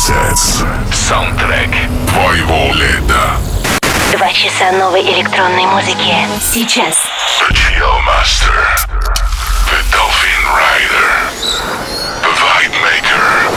Sets. 0.00 0.64
Саундтрек 0.94 1.68
твоего 2.08 2.72
лета. 2.72 3.36
Два 4.16 4.32
часа 4.32 4.72
новой 4.72 5.02
электронной 5.02 5.66
музыки. 5.66 6.16
Сейчас. 6.40 6.96
The 7.38 7.54
Chill 7.54 8.00
Master. 8.06 8.64
The 9.68 9.78
Dolphin 9.92 10.42
Rider. 10.56 11.10
The 12.22 12.32
Vibe 12.32 12.76
Maker. 12.80 13.50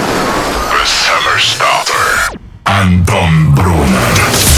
The 0.69 0.85
Summer 0.85 1.39
Starter. 1.39 2.37
Антон 2.65 3.55
Брунер. 3.55 4.52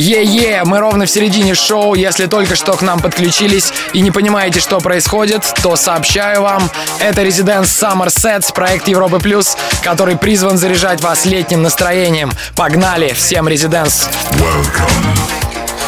Е-е, 0.00 0.64
мы 0.64 0.78
ровно 0.78 1.04
в 1.04 1.10
середине 1.10 1.54
шоу. 1.54 1.94
Если 1.94 2.24
только 2.24 2.56
что 2.56 2.72
к 2.72 2.80
нам 2.80 3.00
подключились 3.00 3.70
и 3.92 4.00
не 4.00 4.10
понимаете, 4.10 4.58
что 4.58 4.80
происходит, 4.80 5.42
то 5.62 5.76
сообщаю 5.76 6.40
вам, 6.40 6.70
это 7.00 7.20
Residence 7.20 7.64
Summer 7.64 8.06
Sets, 8.06 8.50
проект 8.54 8.88
Европы 8.88 9.18
Плюс, 9.18 9.58
который 9.82 10.16
призван 10.16 10.56
заряжать 10.56 11.02
вас 11.02 11.26
летним 11.26 11.62
настроением. 11.62 12.32
Погнали, 12.56 13.12
всем 13.12 13.46
Residence! 13.46 14.08
Welcome 14.38 15.14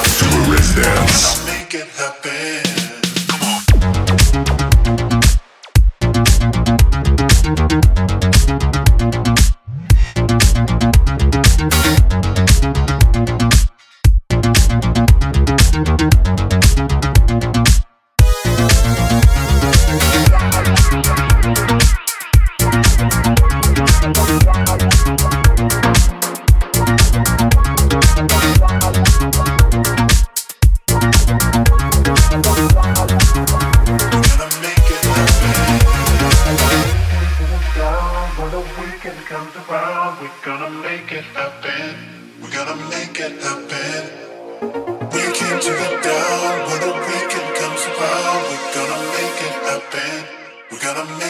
to 0.05 0.27
a 0.27 0.57
residence. 0.59 1.43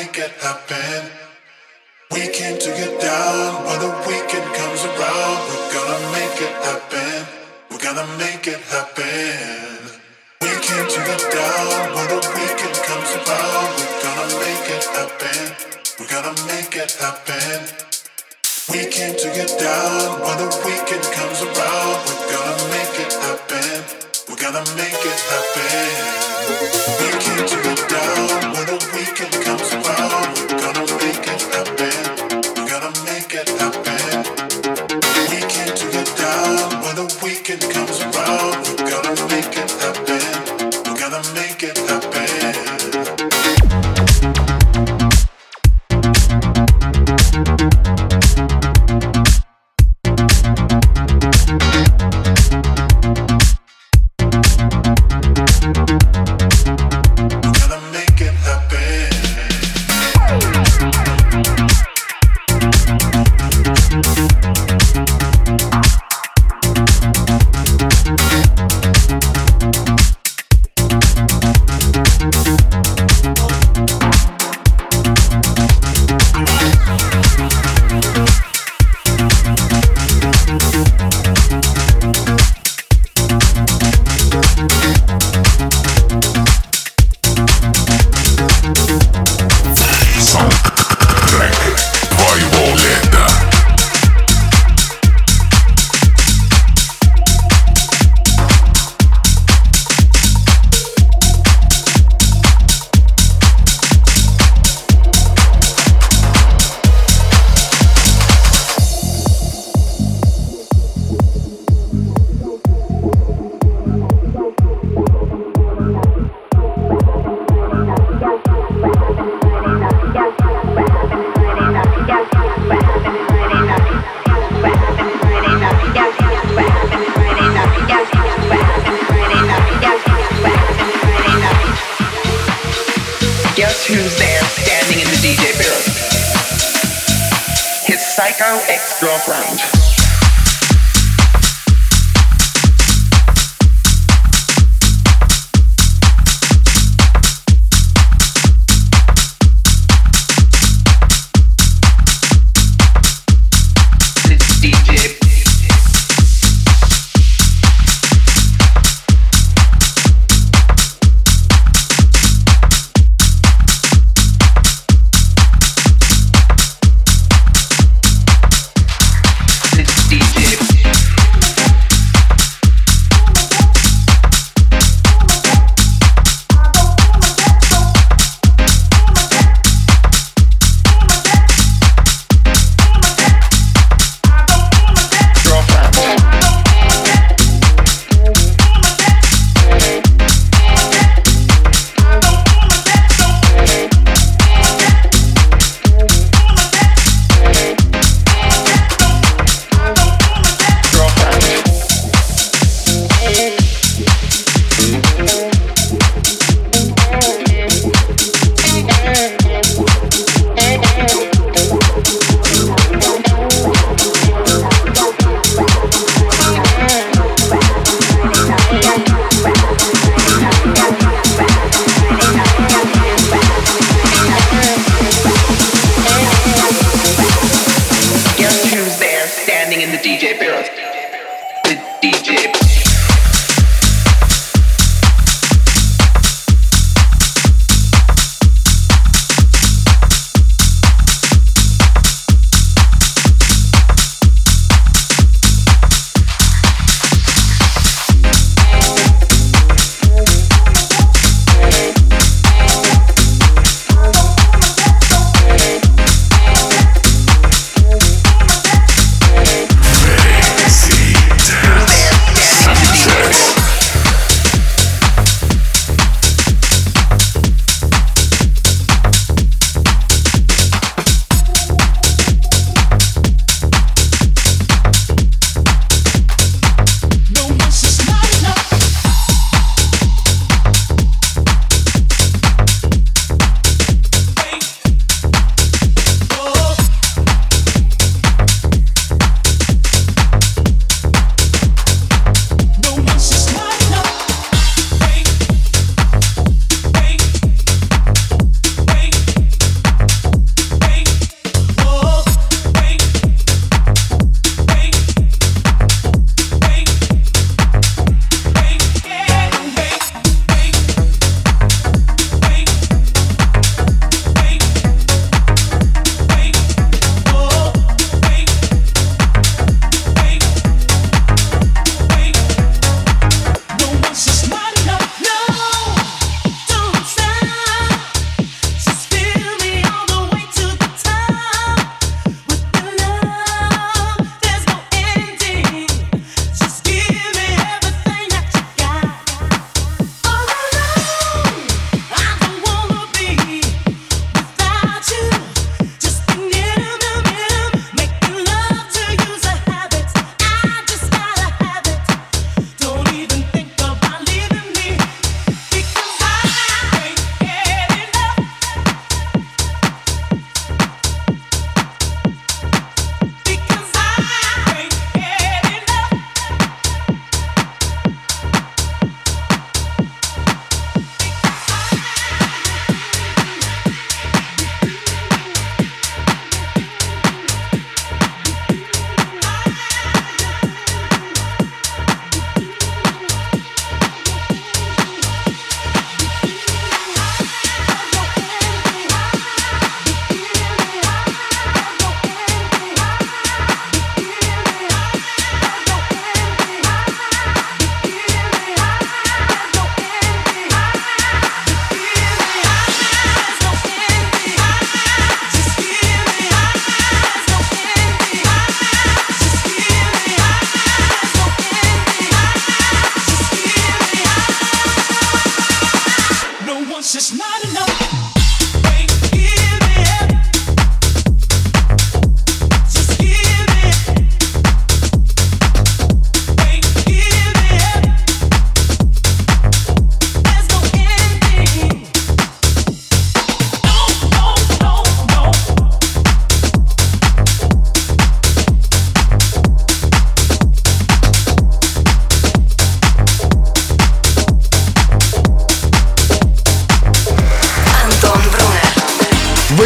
make 0.03 0.19
it 0.19 0.33
happen. 0.43 1.11
We 2.11 2.23
came 2.35 2.59
to 2.59 2.71
get 2.81 3.01
down 3.01 3.65
when 3.67 3.79
the 3.85 3.93
weekend 4.09 4.49
comes 4.59 4.83
around. 4.91 5.39
We're 5.47 5.73
gonna 5.77 6.01
make 6.19 6.39
it 6.47 6.57
happen. 6.67 7.19
We're 7.71 7.85
gonna 7.87 8.09
make 8.19 8.47
it 8.55 8.63
happen. 8.75 9.79
We 10.43 10.53
came 10.67 10.87
to 10.95 11.01
get 11.11 11.23
down 11.39 11.95
when 11.95 12.07
the 12.15 12.21
weekend 12.35 12.79
comes 12.89 13.11
around. 13.19 13.69
We're 13.79 14.01
gonna 14.03 14.29
make 14.43 14.67
it 14.77 14.85
happen. 14.99 15.43
We're 15.99 16.13
gonna 16.15 16.35
make 16.51 16.75
it 16.83 16.93
happen. 17.05 17.59
We 18.73 18.81
came 18.91 19.15
to 19.23 19.29
get 19.39 19.53
down 19.59 20.21
when 20.25 20.37
the 20.43 20.51
weekend 20.67 21.07
comes 21.19 21.39
around. 21.47 21.97
We're 22.07 22.31
gonna 22.35 22.59
make 22.75 22.97
it 23.05 23.13
happen. 23.27 24.03
We're 24.29 24.43
gonna 24.45 24.65
make 24.75 25.03
it 25.13 25.21
happen. 25.31 26.33
We 27.01 27.09
came 27.25 27.47
to 27.53 27.57
get 27.67 27.81
down 27.89 28.53
when 28.55 28.67
the 28.67 28.79
weekend 28.95 29.35
comes 29.45 29.72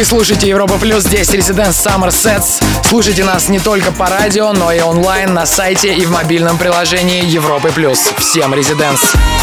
слушаете 0.07 0.47
Европа 0.47 0.77
Плюс, 0.77 1.03
здесь 1.03 1.29
Residence 1.29 1.85
Summer 1.85 2.07
Sets. 2.07 2.63
Слушайте 2.85 3.25
нас 3.25 3.49
не 3.49 3.59
только 3.59 3.91
по 3.91 4.07
радио, 4.07 4.53
но 4.53 4.71
и 4.71 4.79
онлайн 4.79 5.33
на 5.33 5.45
сайте 5.45 5.93
и 5.93 6.05
в 6.05 6.11
мобильном 6.11 6.57
приложении 6.57 7.25
Европы 7.25 7.71
Плюс. 7.73 8.13
Всем 8.17 8.53
Residence! 8.53 9.36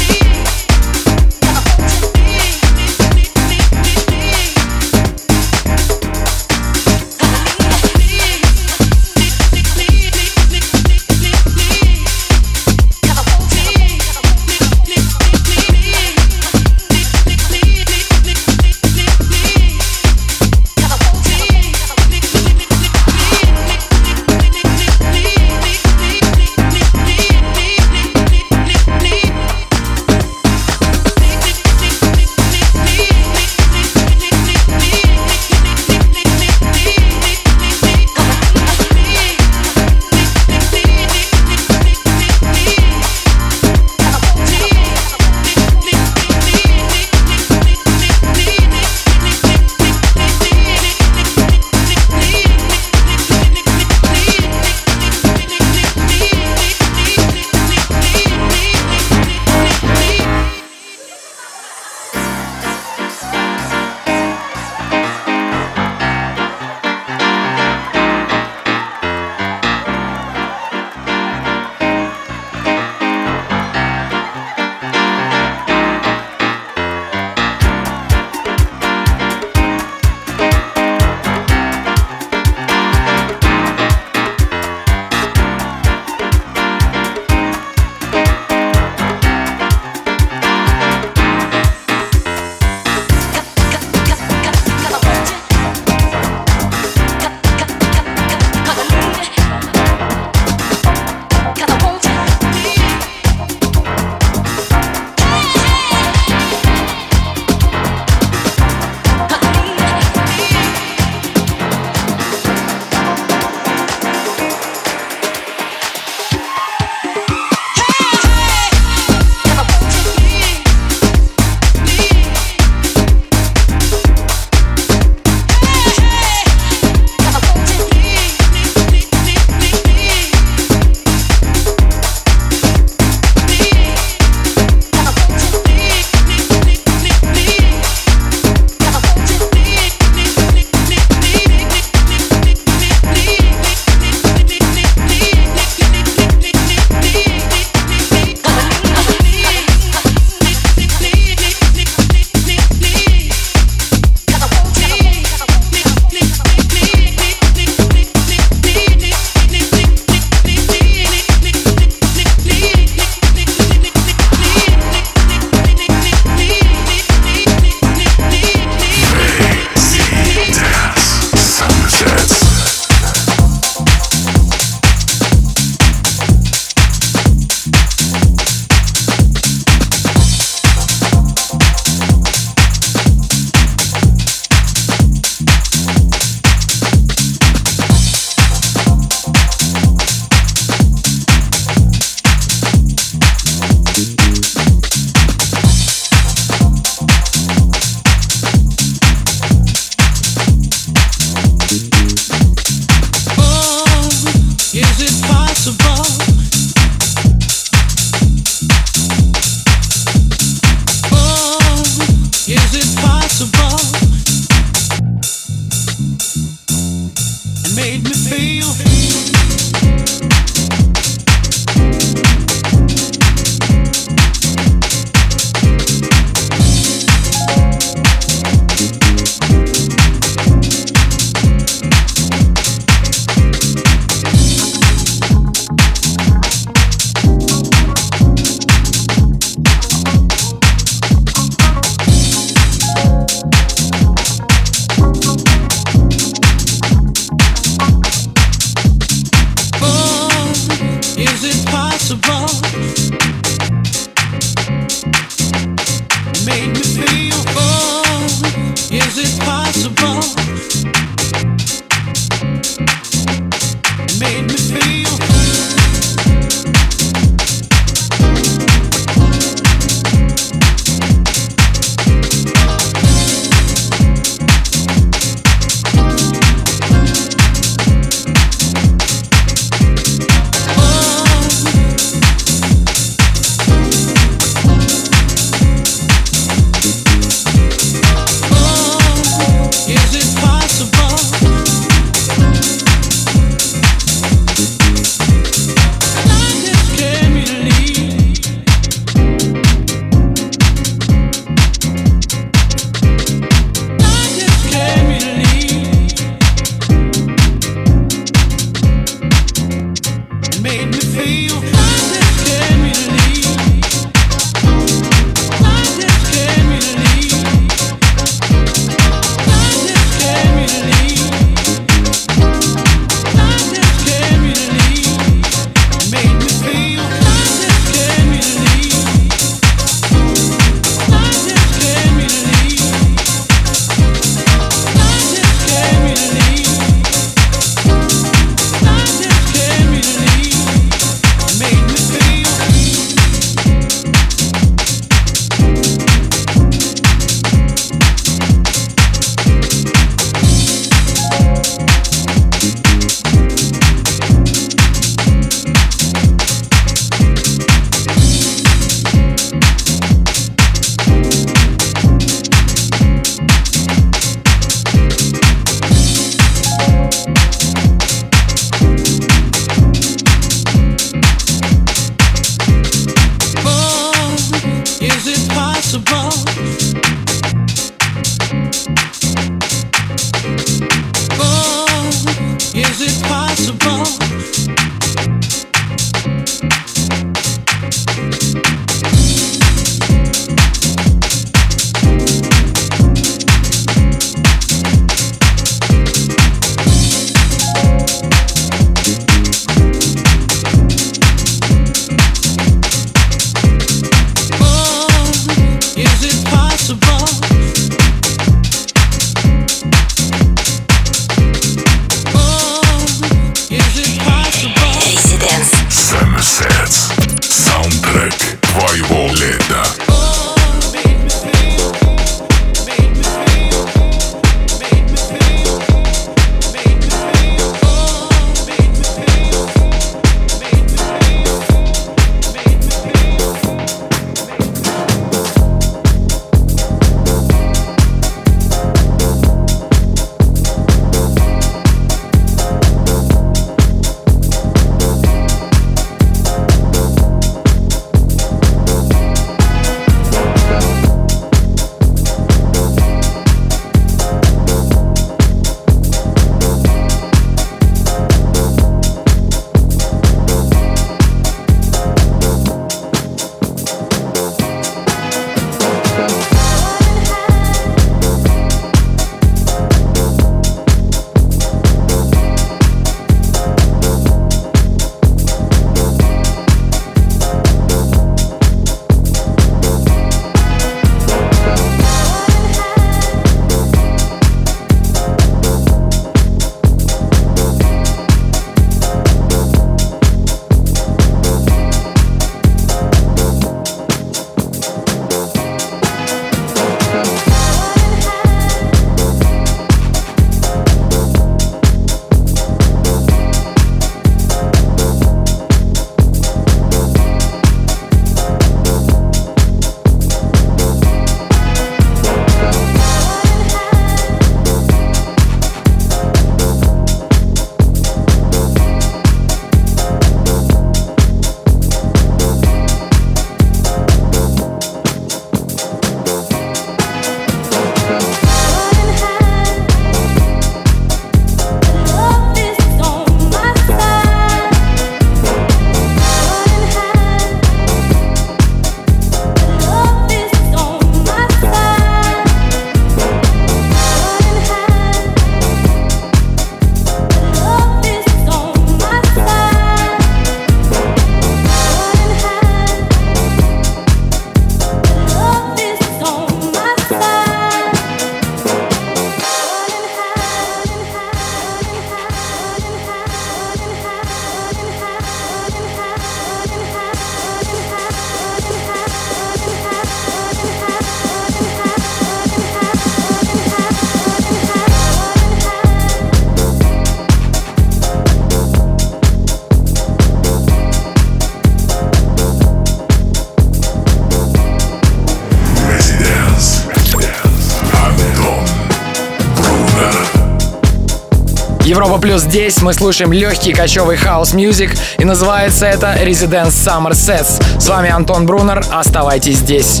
Плюс 592.32 592.44
здесь. 592.44 592.80
Мы 592.80 592.94
слушаем 592.94 593.30
легкий 593.30 593.74
кочевый 593.74 594.16
хаос 594.16 594.54
мьюзик 594.54 594.96
и 595.18 595.24
называется 595.26 595.84
это 595.84 596.14
Residence 596.18 596.70
Summer 596.70 597.10
Sets. 597.10 597.78
С 597.78 597.86
вами 597.90 598.08
Антон 598.08 598.46
Брунер. 598.46 598.82
Оставайтесь 598.90 599.58
здесь. 599.58 600.00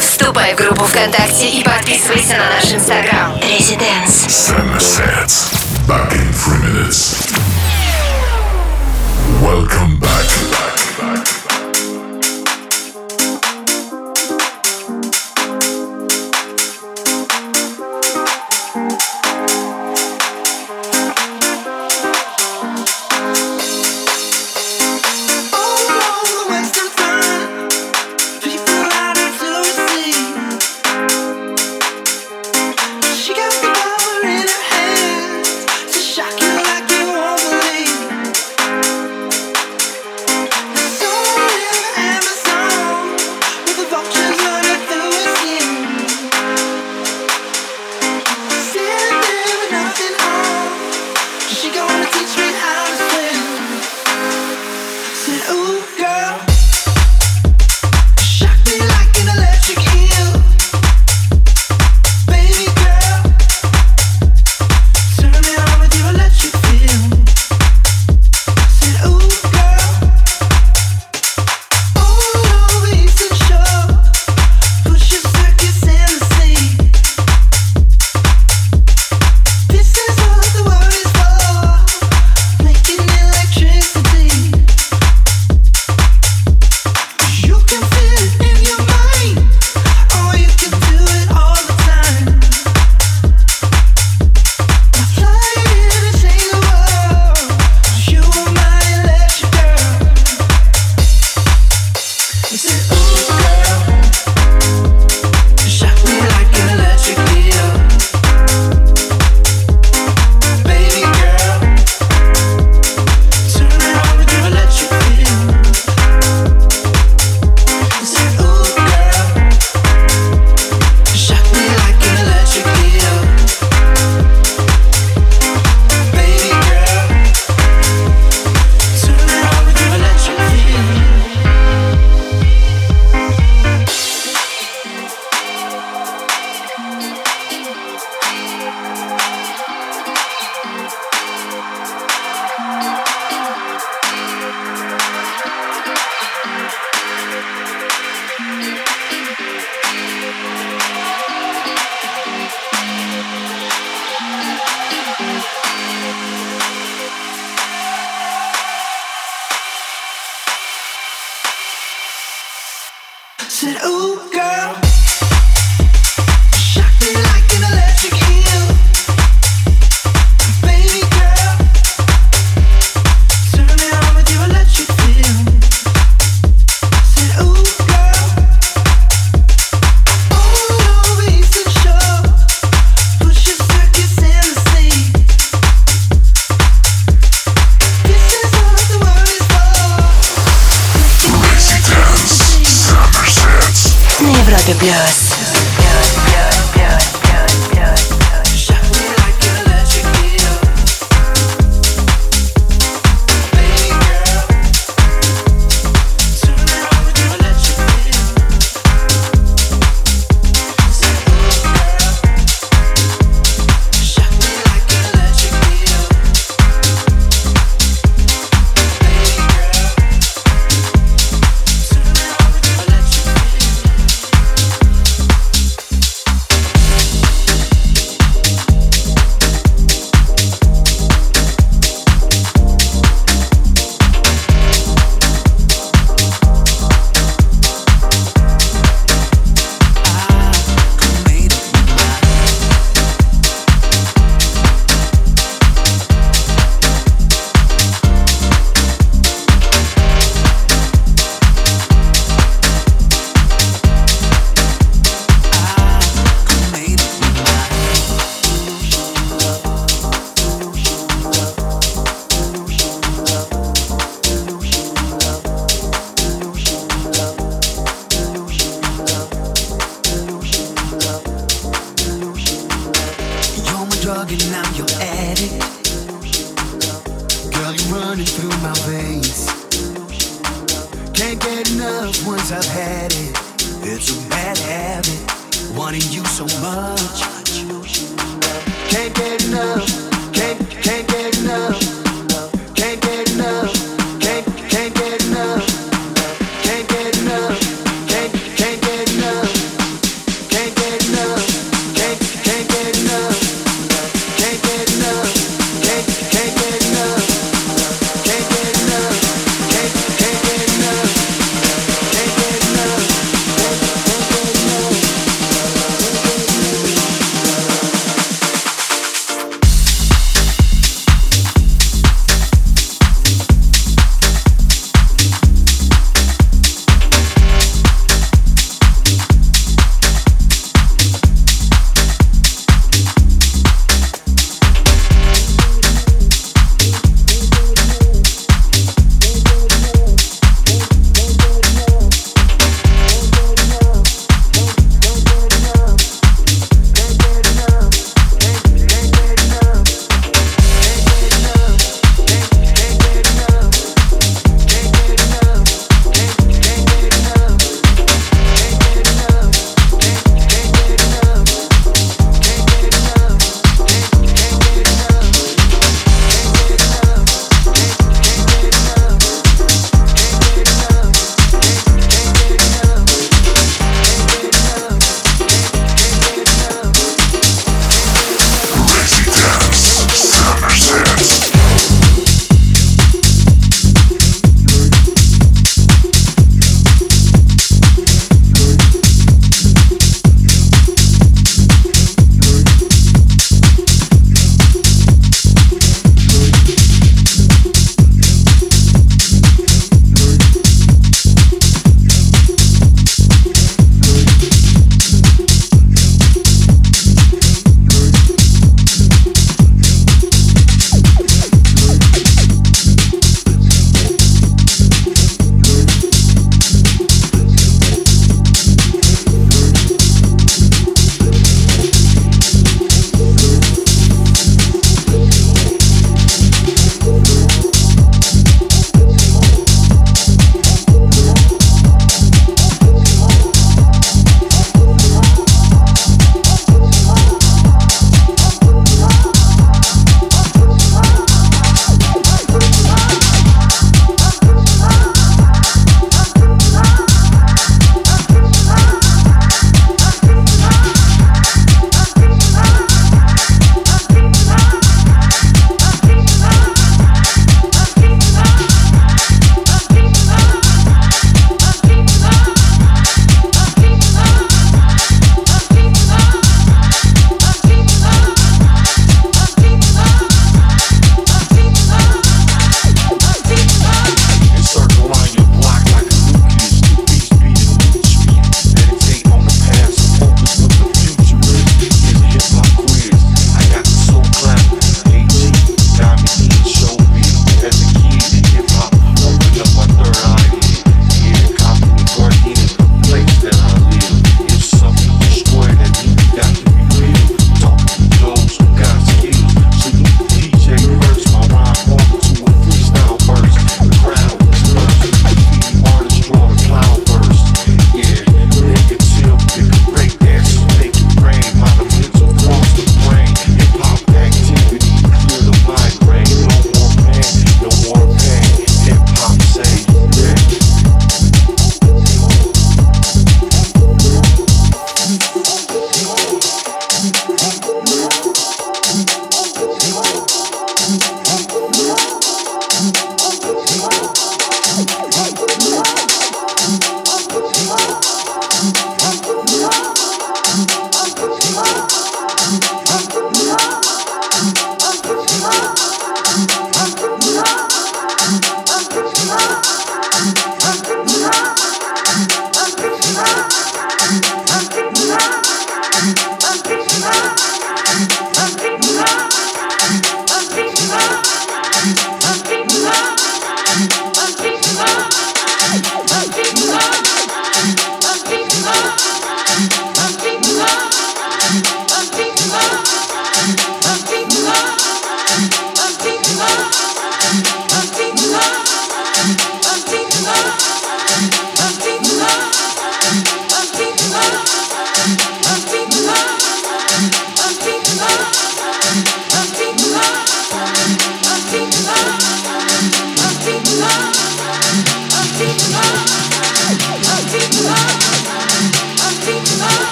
Вступай 0.00 0.54
в 0.54 0.56
группу 0.56 0.84
ВКонтакте 0.84 1.48
и 1.48 1.62
подписывайся 1.62 2.38
на 2.38 2.50
наш 2.56 2.72
инстаграм. 2.72 3.36
Residence. 3.36 4.26
Summer 4.26 4.80
sets. 4.80 5.54
Back 5.86 6.12
in 6.12 6.32
three 6.32 6.58
minutes. 6.58 7.14
Welcome 9.40 10.00
back. 10.00 10.43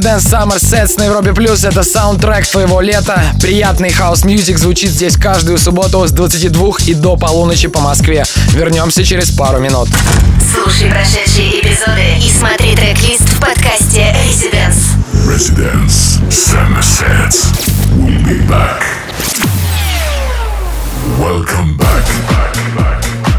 Residence 0.00 0.30
Summer 0.30 0.56
Sets 0.56 0.98
на 0.98 1.04
Европе 1.04 1.34
Плюс. 1.34 1.62
Это 1.62 1.82
саундтрек 1.82 2.46
твоего 2.46 2.80
лета. 2.80 3.22
Приятный 3.38 3.90
house 3.90 4.24
music 4.24 4.58
звучит 4.58 4.92
здесь 4.92 5.14
каждую 5.14 5.58
субботу 5.58 6.06
с 6.06 6.10
22 6.12 6.70
и 6.86 6.94
до 6.94 7.16
полуночи 7.16 7.68
по 7.68 7.80
Москве. 7.80 8.24
Вернемся 8.52 9.04
через 9.04 9.30
пару 9.30 9.60
минут. 9.60 9.90
Слушай 10.54 10.88
прошедшие 10.90 11.60
эпизоды 11.60 12.16
и 12.18 12.30
смотри 12.30 12.74
трек-лист 12.76 13.28
в 13.28 13.40
подкасте 13.40 14.16
Residence. 14.24 14.96
Residence 15.26 16.18
Summer 16.30 16.80
Sets. 16.80 17.52
We'll 17.98 18.24
be 18.24 18.40
back. 18.48 18.82
Welcome 21.18 21.76
back. 21.76 22.06
back, 22.26 22.74
back. 22.74 23.29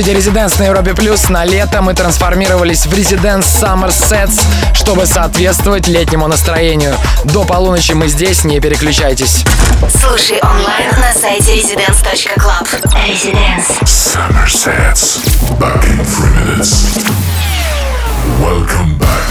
Слушаете 0.00 0.14
Резиденс 0.16 0.58
на 0.58 0.64
Европе 0.64 0.94
Плюс. 0.94 1.28
На 1.28 1.44
лето 1.44 1.82
мы 1.82 1.92
трансформировались 1.92 2.86
в 2.86 2.94
Резиденс 2.94 3.44
Summer 3.44 3.88
Sets, 3.88 4.40
чтобы 4.72 5.04
соответствовать 5.04 5.88
летнему 5.88 6.26
настроению. 6.26 6.96
До 7.24 7.44
полуночи 7.44 7.92
мы 7.92 8.08
здесь, 8.08 8.44
не 8.44 8.60
переключайтесь. 8.60 9.44
Слушай 10.00 10.40
онлайн 10.40 10.90
на 11.00 11.12
сайте 11.12 11.60
residence.club. 11.60 12.66
Residence. 12.94 13.82
Summer 13.84 14.46
Sets. 14.46 15.20
Back 15.58 15.84
in 15.84 16.02
three 16.04 16.30
minutes. 16.46 16.96
Welcome 18.40 18.96
back. 18.96 19.29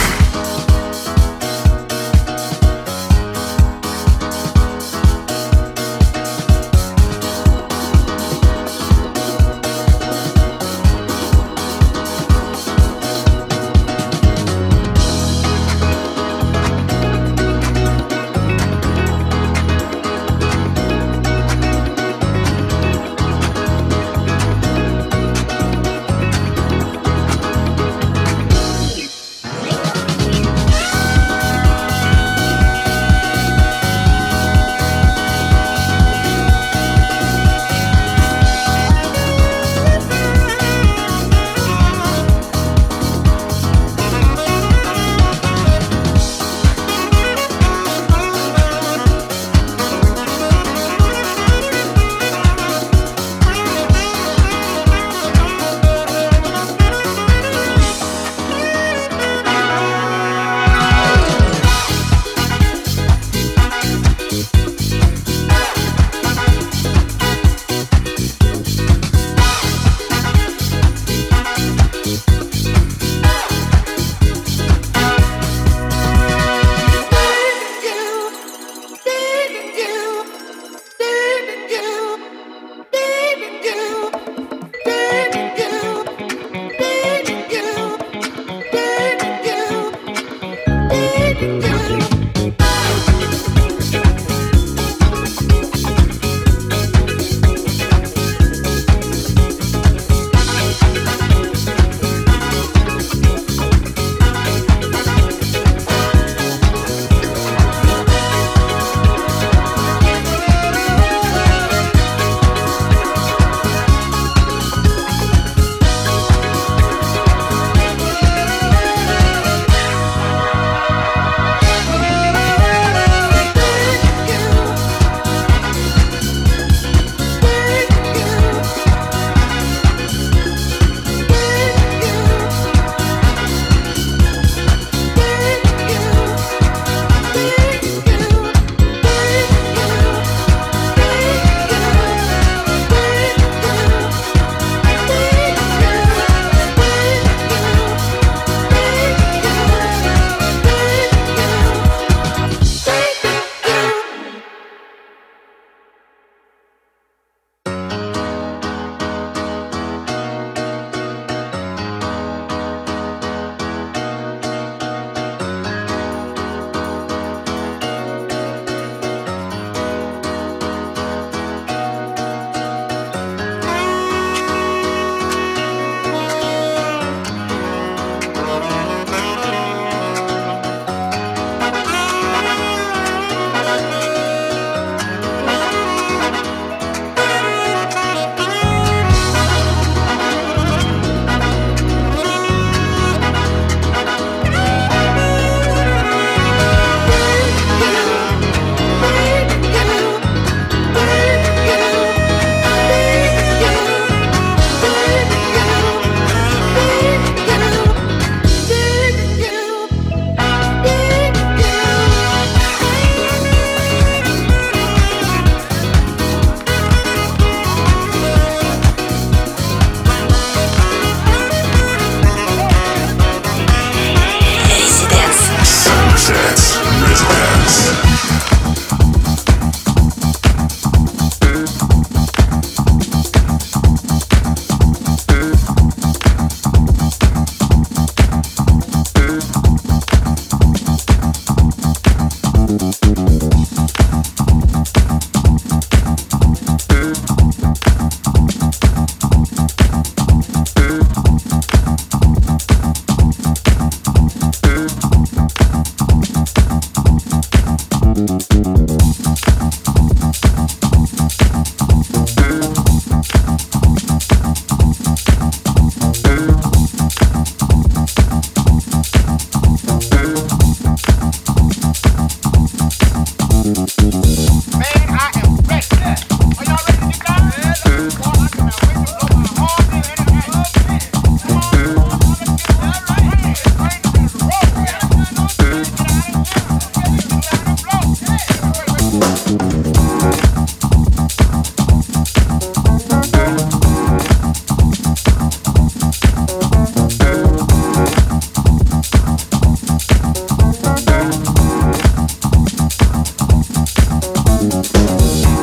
Bye. 304.94 305.59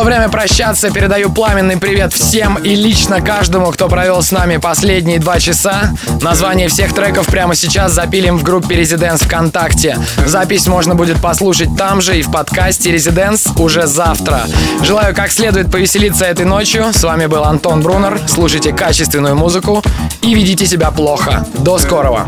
Пришло 0.00 0.14
время 0.14 0.30
прощаться. 0.30 0.90
Передаю 0.90 1.28
пламенный 1.30 1.76
привет 1.76 2.14
всем 2.14 2.54
и 2.54 2.74
лично 2.74 3.20
каждому, 3.20 3.66
кто 3.66 3.86
провел 3.86 4.22
с 4.22 4.32
нами 4.32 4.56
последние 4.56 5.18
два 5.18 5.38
часа. 5.38 5.90
Название 6.22 6.68
всех 6.68 6.94
треков 6.94 7.26
прямо 7.26 7.54
сейчас 7.54 7.92
запилим 7.92 8.38
в 8.38 8.42
группе 8.42 8.80
Residents 8.80 9.22
ВКонтакте. 9.22 9.98
Запись 10.24 10.66
можно 10.66 10.94
будет 10.94 11.20
послушать 11.20 11.76
там 11.76 12.00
же 12.00 12.18
и 12.18 12.22
в 12.22 12.30
подкасте 12.30 12.96
Residents 12.96 13.60
уже 13.60 13.86
завтра. 13.86 14.44
Желаю 14.82 15.14
как 15.14 15.30
следует 15.32 15.70
повеселиться 15.70 16.24
этой 16.24 16.46
ночью. 16.46 16.94
С 16.94 17.04
вами 17.04 17.26
был 17.26 17.44
Антон 17.44 17.82
Брунер. 17.82 18.22
Слушайте 18.26 18.72
качественную 18.72 19.36
музыку 19.36 19.82
и 20.22 20.34
ведите 20.34 20.64
себя 20.64 20.90
плохо. 20.90 21.44
До 21.58 21.76
скорого. 21.76 22.24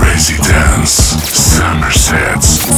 Residence. 0.00 1.55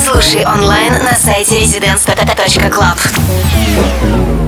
Слушай 0.05 0.45
онлайн 0.47 0.93
на 0.93 1.16
сайте 1.16 1.62
residence.club. 1.62 4.47